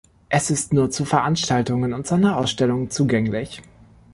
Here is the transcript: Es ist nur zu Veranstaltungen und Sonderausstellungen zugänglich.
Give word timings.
Es 0.29 0.49
ist 0.49 0.73
nur 0.73 0.89
zu 0.89 1.05
Veranstaltungen 1.05 1.93
und 1.93 2.07
Sonderausstellungen 2.07 2.89
zugänglich. 2.89 3.61